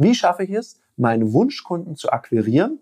[0.00, 2.78] Wie schaffe ich es, meinen Wunschkunden zu akquirieren,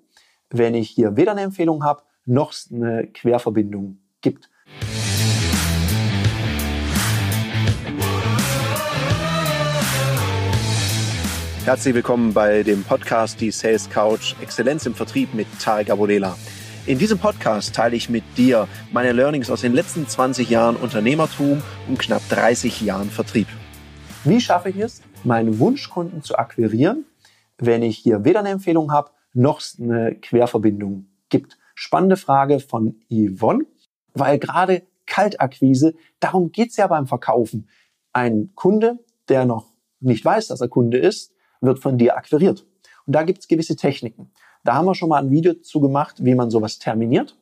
[0.50, 4.50] wenn ich hier weder eine Empfehlung habe, noch eine Querverbindung gibt?
[11.65, 16.37] Herzlich willkommen bei dem Podcast Die Sales Couch Exzellenz im Vertrieb mit Tarek Abodela.
[16.85, 21.62] In diesem Podcast teile ich mit dir meine Learnings aus den letzten 20 Jahren Unternehmertum
[21.89, 23.48] und knapp 30 Jahren Vertrieb.
[24.25, 27.04] Wie schaffe ich es, meinen Wunschkunden zu akquirieren,
[27.58, 31.58] wenn ich hier weder eine Empfehlung habe, noch eine Querverbindung gibt?
[31.75, 33.66] Spannende Frage von Yvonne,
[34.14, 37.68] weil gerade Kaltakquise, darum geht's ja beim Verkaufen.
[38.12, 38.98] Ein Kunde,
[39.28, 39.66] der noch
[40.00, 42.66] nicht weiß, dass er Kunde ist, wird von dir akquiriert.
[43.06, 44.30] Und da gibt's gewisse Techniken.
[44.64, 47.36] Da haben wir schon mal ein Video zu gemacht, wie man sowas terminiert.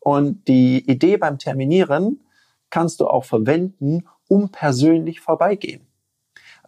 [0.00, 2.20] Und die Idee beim Terminieren
[2.70, 5.87] kannst du auch verwenden, um persönlich vorbeigehen.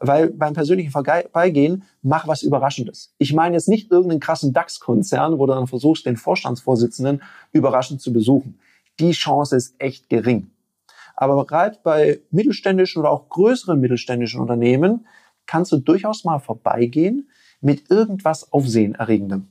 [0.01, 3.15] Weil beim persönlichen Vorbeigehen, mach was Überraschendes.
[3.19, 8.13] Ich meine jetzt nicht irgendeinen krassen DAX-Konzern, wo du dann versuchst, den Vorstandsvorsitzenden überraschend zu
[8.13, 8.59] besuchen.
[8.99, 10.51] Die Chance ist echt gering.
[11.17, 15.07] Aber gerade bei mittelständischen oder auch größeren mittelständischen Unternehmen
[15.47, 17.29] kannst du durchaus mal vorbeigehen
[17.61, 19.49] mit irgendwas Aufsehenerregendem.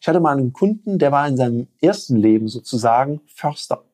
[0.00, 3.84] Ich hatte mal einen Kunden, der war in seinem ersten Leben sozusagen Förster.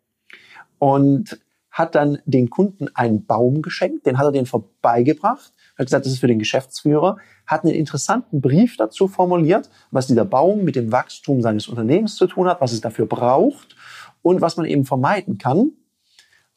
[0.78, 1.40] Und
[1.70, 6.12] hat dann den Kunden einen Baum geschenkt, den hat er den vorbeigebracht hat gesagt, das
[6.12, 10.92] ist für den Geschäftsführer, hat einen interessanten Brief dazu formuliert, was dieser Baum mit dem
[10.92, 13.76] Wachstum seines Unternehmens zu tun hat, was es dafür braucht
[14.22, 15.72] und was man eben vermeiden kann.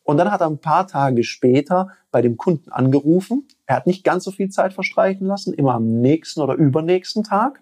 [0.04, 3.48] Und dann hat er ein paar Tage später bei dem Kunden angerufen.
[3.66, 7.62] Er hat nicht ganz so viel Zeit verstreichen lassen, immer am nächsten oder übernächsten Tag.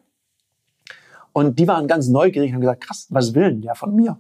[1.32, 4.18] Und die waren ganz neugierig und haben gesagt, krass, was will denn der von mir?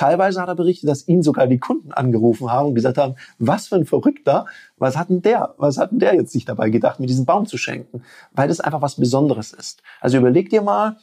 [0.00, 3.68] Teilweise hat er berichtet, dass ihn sogar die Kunden angerufen haben und gesagt haben, was
[3.68, 4.46] für ein Verrückter,
[4.78, 7.44] was hat denn der, was hat denn der jetzt sich dabei gedacht, mir diesen Baum
[7.44, 8.02] zu schenken?
[8.32, 9.82] Weil das einfach was Besonderes ist.
[10.00, 10.96] Also überleg dir mal,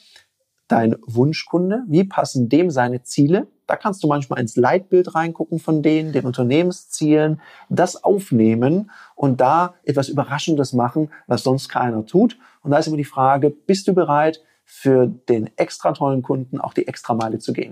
[0.67, 3.45] dein Wunschkunde, wie passen dem seine Ziele?
[3.67, 9.75] Da kannst du manchmal ins Leitbild reingucken von denen, den Unternehmenszielen, das aufnehmen und da
[9.83, 12.39] etwas Überraschendes machen, was sonst keiner tut.
[12.63, 16.73] Und da ist immer die Frage, bist du bereit, für den extra tollen Kunden auch
[16.73, 17.71] die extra Meile zu gehen?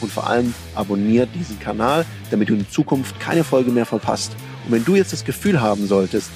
[0.00, 4.32] und vor allem abonniert diesen Kanal, damit du in Zukunft keine Folge mehr verpasst.
[4.66, 6.30] Und wenn du jetzt das Gefühl haben solltest,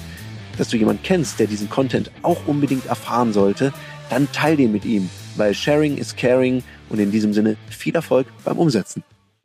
[0.57, 3.73] dass du jemanden kennst, der diesen Content auch unbedingt erfahren sollte,
[4.09, 8.27] dann teil den mit ihm, weil Sharing is Caring und in diesem Sinne viel Erfolg
[8.43, 9.03] beim Umsetzen.